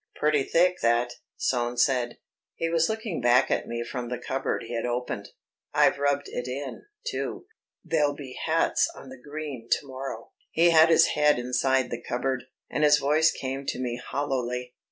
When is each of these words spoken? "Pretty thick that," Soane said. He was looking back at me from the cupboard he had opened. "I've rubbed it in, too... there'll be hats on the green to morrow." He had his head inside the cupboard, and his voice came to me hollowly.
"Pretty 0.15 0.41
thick 0.41 0.79
that," 0.81 1.13
Soane 1.37 1.77
said. 1.77 2.17
He 2.55 2.71
was 2.71 2.89
looking 2.89 3.21
back 3.21 3.51
at 3.51 3.67
me 3.67 3.83
from 3.83 4.09
the 4.09 4.17
cupboard 4.17 4.63
he 4.63 4.73
had 4.73 4.83
opened. 4.83 5.29
"I've 5.75 5.99
rubbed 5.99 6.27
it 6.27 6.47
in, 6.47 6.87
too... 7.05 7.45
there'll 7.85 8.15
be 8.15 8.35
hats 8.47 8.89
on 8.95 9.09
the 9.09 9.21
green 9.21 9.67
to 9.73 9.85
morrow." 9.87 10.31
He 10.49 10.71
had 10.71 10.89
his 10.89 11.09
head 11.09 11.37
inside 11.37 11.91
the 11.91 12.01
cupboard, 12.01 12.45
and 12.67 12.83
his 12.83 12.97
voice 12.97 13.29
came 13.31 13.63
to 13.67 13.79
me 13.79 14.01
hollowly. 14.03 14.73